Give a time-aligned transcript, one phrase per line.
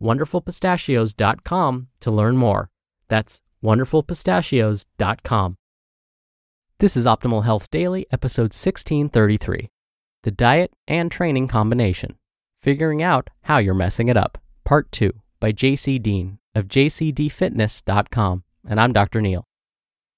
[0.00, 2.70] wonderfulpistachios.com to learn more.
[3.08, 5.56] That's wonderfulpistachios.com.
[6.80, 9.70] This is Optimal Health Daily, episode 1633
[10.24, 12.16] The Diet and Training Combination
[12.60, 18.44] Figuring Out How You're Messing It Up, Part 2 by JC Deen of jcdfitness.com.
[18.66, 19.20] And I'm Dr.
[19.20, 19.44] Neal.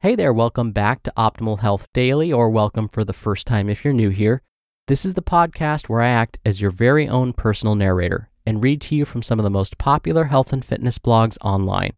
[0.00, 3.84] Hey there, welcome back to Optimal Health Daily, or welcome for the first time if
[3.84, 4.42] you're new here.
[4.86, 8.80] This is the podcast where I act as your very own personal narrator and read
[8.80, 11.92] to you from some of the most popular health and fitness blogs online.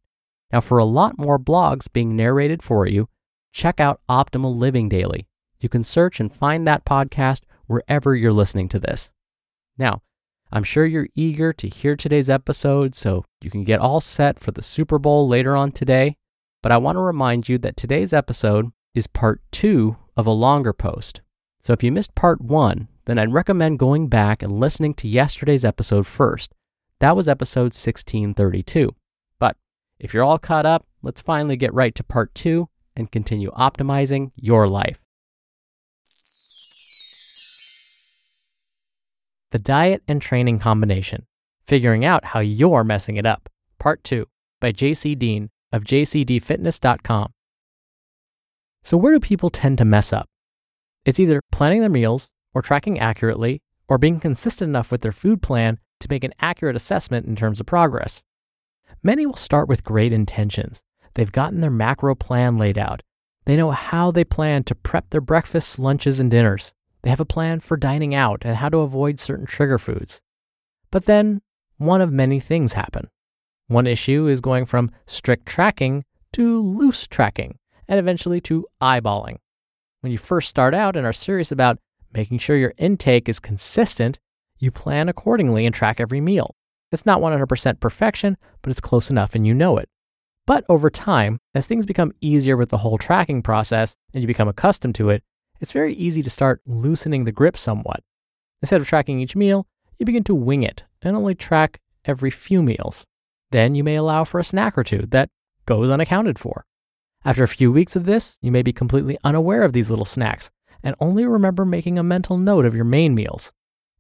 [0.53, 3.09] Now, for a lot more blogs being narrated for you,
[3.53, 5.29] check out Optimal Living Daily.
[5.61, 9.11] You can search and find that podcast wherever you're listening to this.
[9.79, 10.03] Now,
[10.51, 14.51] I'm sure you're eager to hear today's episode so you can get all set for
[14.51, 16.17] the Super Bowl later on today.
[16.65, 20.73] But I want to remind you that today's episode is part two of a longer
[20.73, 21.21] post.
[21.61, 25.65] So if you missed part one, then I'd recommend going back and listening to yesterday's
[25.65, 26.55] episode first.
[27.01, 28.95] That was episode 1632.
[29.39, 29.57] But
[29.99, 34.33] if you're all caught up, let's finally get right to part two and continue optimizing
[34.37, 35.01] your life.
[39.51, 41.27] The Diet and Training Combination
[41.67, 44.27] Figuring Out How You're Messing It Up, Part 2
[44.61, 47.33] by JC Deen of jcdfitness.com.
[48.83, 50.29] So, where do people tend to mess up?
[51.05, 55.43] It's either planning their meals, or tracking accurately, or being consistent enough with their food
[55.43, 58.23] plan to make an accurate assessment in terms of progress.
[59.03, 60.83] Many will start with great intentions.
[61.15, 63.03] They've gotten their macro plan laid out.
[63.47, 66.75] They know how they plan to prep their breakfasts, lunches, and dinners.
[67.03, 70.21] They have a plan for dining out and how to avoid certain trigger foods.
[70.91, 71.41] But then,
[71.79, 73.09] one of many things happen.
[73.69, 79.39] One issue is going from strict tracking to loose tracking, and eventually to eyeballing.
[80.01, 81.79] When you first start out and are serious about
[82.13, 84.19] making sure your intake is consistent,
[84.59, 86.55] you plan accordingly and track every meal.
[86.91, 89.89] It's not 100% perfection, but it's close enough and you know it.
[90.47, 94.49] But over time, as things become easier with the whole tracking process and you become
[94.49, 95.23] accustomed to it,
[95.61, 98.03] it's very easy to start loosening the grip somewhat.
[98.63, 99.67] Instead of tracking each meal,
[99.99, 103.05] you begin to wing it and only track every few meals.
[103.51, 105.29] Then you may allow for a snack or two that
[105.67, 106.65] goes unaccounted for.
[107.23, 110.51] After a few weeks of this, you may be completely unaware of these little snacks
[110.83, 113.53] and only remember making a mental note of your main meals.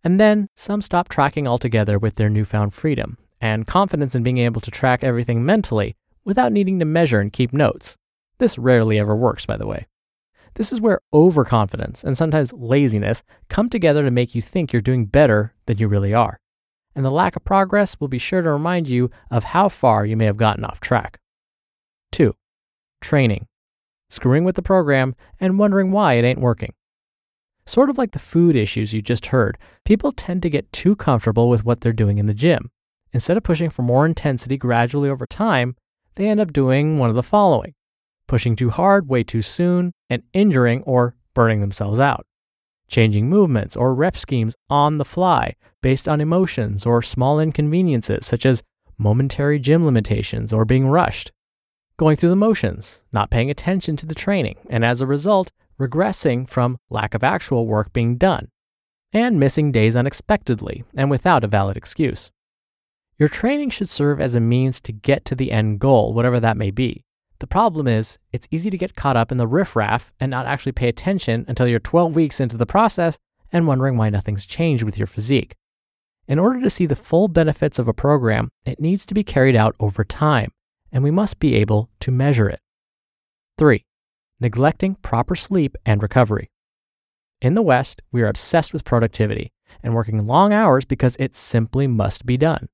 [0.02, 4.62] And then some stop tracking altogether with their newfound freedom and confidence in being able
[4.62, 7.98] to track everything mentally without needing to measure and keep notes.
[8.38, 9.86] This rarely ever works, by the way.
[10.54, 15.04] This is where overconfidence and sometimes laziness come together to make you think you're doing
[15.04, 16.40] better than you really are.
[16.96, 20.16] And the lack of progress will be sure to remind you of how far you
[20.16, 21.20] may have gotten off track.
[22.12, 22.34] 2.
[23.00, 23.46] Training
[24.10, 26.74] screwing with the program, and wondering why it ain't working.
[27.64, 31.48] Sort of like the food issues you just heard, people tend to get too comfortable
[31.48, 32.70] with what they're doing in the gym.
[33.12, 35.76] Instead of pushing for more intensity gradually over time,
[36.16, 37.74] they end up doing one of the following
[38.26, 42.24] pushing too hard way too soon and injuring or burning themselves out.
[42.86, 48.46] Changing movements or rep schemes on the fly based on emotions or small inconveniences such
[48.46, 48.62] as
[48.96, 51.32] momentary gym limitations or being rushed
[52.00, 56.48] going through the motions, not paying attention to the training, and as a result, regressing
[56.48, 58.48] from lack of actual work being done,
[59.12, 62.30] and missing days unexpectedly and without a valid excuse.
[63.18, 66.56] Your training should serve as a means to get to the end goal, whatever that
[66.56, 67.04] may be.
[67.38, 70.72] The problem is, it's easy to get caught up in the riffraff and not actually
[70.72, 73.18] pay attention until you're 12 weeks into the process
[73.52, 75.54] and wondering why nothing's changed with your physique.
[76.26, 79.54] In order to see the full benefits of a program, it needs to be carried
[79.54, 80.50] out over time
[80.92, 82.60] and we must be able to measure it.
[83.58, 83.84] 3.
[84.40, 86.50] Neglecting proper sleep and recovery.
[87.40, 89.52] In the West, we are obsessed with productivity
[89.82, 92.68] and working long hours because it simply must be done.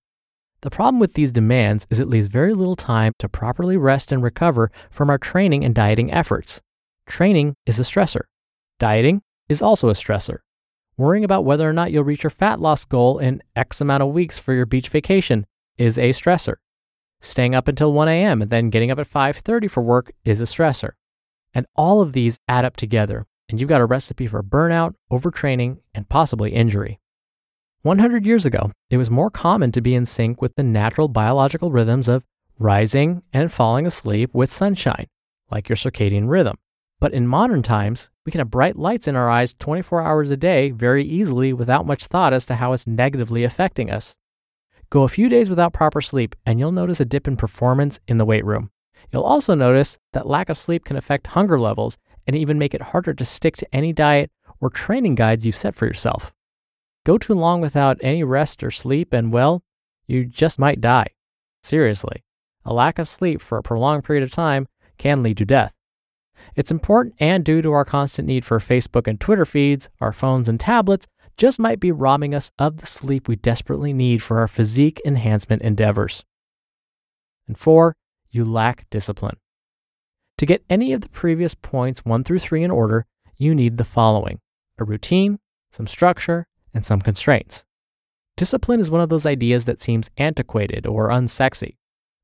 [0.62, 4.22] The problem with these demands is it leaves very little time to properly rest and
[4.22, 6.60] recover from our training and dieting efforts.
[7.06, 8.22] Training is a stressor.
[8.78, 10.38] Dieting is also a stressor.
[10.96, 14.08] Worrying about whether or not you'll reach your fat loss goal in X amount of
[14.08, 15.46] weeks for your beach vacation
[15.78, 16.56] is a stressor.
[17.20, 18.42] Staying up until 1 a.m.
[18.42, 20.92] and then getting up at 5:30 for work is a stressor.
[21.54, 25.78] And all of these add up together, and you've got a recipe for burnout, overtraining,
[25.94, 27.00] and possibly injury.
[27.82, 31.70] 100 years ago, it was more common to be in sync with the natural biological
[31.70, 32.24] rhythms of
[32.58, 35.06] rising and falling asleep with sunshine,
[35.50, 36.56] like your circadian rhythm.
[36.98, 40.36] But in modern times, we can have bright lights in our eyes 24 hours a
[40.36, 44.16] day very easily without much thought as to how it's negatively affecting us.
[44.90, 48.18] Go a few days without proper sleep, and you'll notice a dip in performance in
[48.18, 48.70] the weight room.
[49.12, 52.82] You'll also notice that lack of sleep can affect hunger levels and even make it
[52.82, 54.30] harder to stick to any diet
[54.60, 56.32] or training guides you've set for yourself.
[57.04, 59.62] Go too long without any rest or sleep, and well,
[60.06, 61.08] you just might die.
[61.62, 62.24] Seriously,
[62.64, 64.66] a lack of sleep for a prolonged period of time
[64.98, 65.74] can lead to death.
[66.54, 70.48] It's important and due to our constant need for Facebook and Twitter feeds, our phones
[70.48, 71.06] and tablets
[71.36, 75.62] just might be robbing us of the sleep we desperately need for our physique enhancement
[75.62, 76.24] endeavors.
[77.46, 77.94] And four,
[78.30, 79.36] you lack discipline.
[80.38, 83.06] To get any of the previous points one through three in order,
[83.36, 84.40] you need the following
[84.78, 85.38] a routine,
[85.70, 87.64] some structure, and some constraints.
[88.36, 91.76] Discipline is one of those ideas that seems antiquated or unsexy.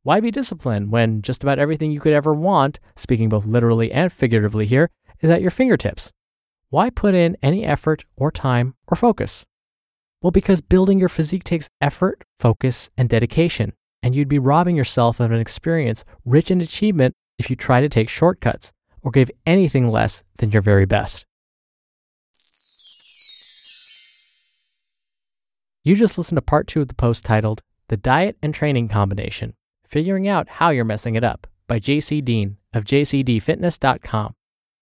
[0.03, 4.12] Why be disciplined when just about everything you could ever want, speaking both literally and
[4.12, 6.12] figuratively here, is at your fingertips?
[6.72, 9.44] Why put in any effort or time or focus?
[10.22, 15.20] Well, because building your physique takes effort, focus, and dedication, and you'd be robbing yourself
[15.20, 18.72] of an experience rich in achievement if you try to take shortcuts
[19.02, 21.26] or give anything less than your very best.
[25.84, 29.52] You just listened to part two of the post titled The Diet and Training Combination
[29.86, 34.32] Figuring Out How You're Messing It Up by JC Deen of jcdfitness.com.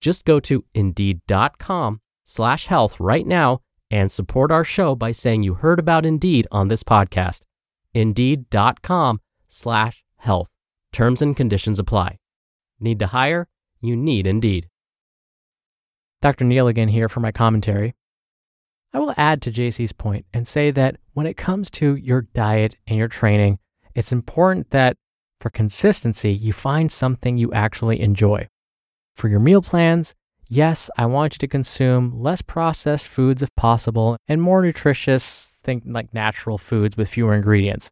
[0.00, 3.60] Just go to indeed.com slash health right now
[3.90, 7.40] and support our show by saying you heard about Indeed on this podcast.
[7.94, 10.50] Indeed.com slash health.
[10.92, 12.18] Terms and conditions apply.
[12.80, 13.48] Need to hire?
[13.80, 14.68] You need Indeed.
[16.20, 16.44] Dr.
[16.44, 17.94] Neal again here for my commentary.
[18.92, 22.76] I will add to JC's point and say that when it comes to your diet
[22.86, 23.58] and your training,
[23.94, 24.96] it's important that
[25.40, 28.48] for consistency, you find something you actually enjoy.
[29.18, 30.14] For your meal plans,
[30.46, 35.82] yes, I want you to consume less processed foods if possible and more nutritious, think
[35.84, 37.90] like natural foods with fewer ingredients.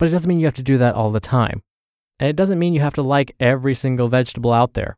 [0.00, 1.62] But it doesn't mean you have to do that all the time.
[2.18, 4.96] And it doesn't mean you have to like every single vegetable out there.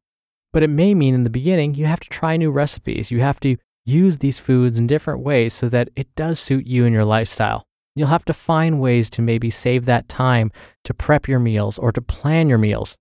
[0.50, 3.10] But it may mean in the beginning you have to try new recipes.
[3.10, 6.86] You have to use these foods in different ways so that it does suit you
[6.86, 7.64] and your lifestyle.
[7.94, 10.52] You'll have to find ways to maybe save that time
[10.84, 12.96] to prep your meals or to plan your meals.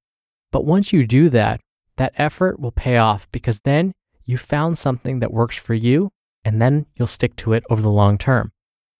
[0.51, 1.61] But once you do that,
[1.97, 3.93] that effort will pay off because then
[4.25, 6.11] you found something that works for you
[6.43, 8.51] and then you'll stick to it over the long term.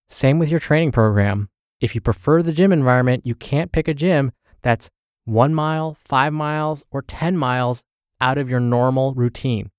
[0.09, 1.49] Same with your training program.
[1.79, 4.89] If you prefer the gym environment, you can't pick a gym that's
[5.25, 7.83] one mile, five miles, or 10 miles
[8.21, 9.71] out of your normal routine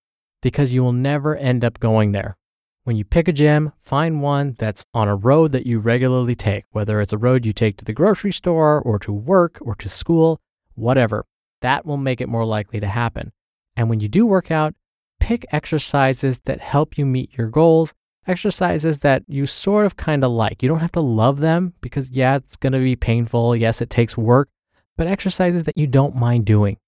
[0.42, 2.37] because you will never end up going there.
[2.85, 6.64] When you pick a gym, find one that's on a road that you regularly take,
[6.70, 9.88] whether it's a road you take to the grocery store or to work or to
[9.88, 10.38] school,
[10.75, 11.25] whatever
[11.62, 13.32] that will make it more likely to happen.
[13.76, 14.75] And when you do work out,
[15.20, 17.94] pick exercises that help you meet your goals,
[18.26, 20.62] exercises that you sort of kind of like.
[20.62, 23.56] You don't have to love them because, yeah, it's going to be painful.
[23.56, 24.48] Yes, it takes work,
[24.96, 26.78] but exercises that you don't mind doing.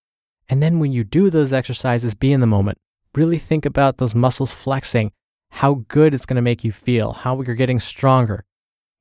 [0.48, 2.78] And then when you do those exercises, be in the moment.
[3.14, 5.12] Really think about those muscles flexing,
[5.50, 8.44] how good it's going to make you feel, how you're getting stronger.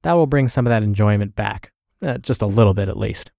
[0.04, 1.72] That will bring some of that enjoyment back,
[2.02, 3.32] uh, just a little bit at least.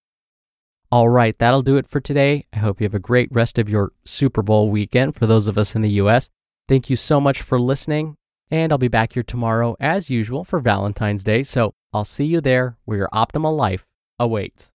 [0.91, 2.47] All right, that'll do it for today.
[2.51, 5.59] I hope you have a great rest of your Super Bowl weekend for those of
[5.59, 6.31] us in the US.
[6.67, 8.15] Thank you so much for listening,
[8.51, 11.43] and I'll be back here tomorrow as usual for Valentine's Day.
[11.43, 13.85] So I'll see you there where your optimal life
[14.19, 14.73] awaits.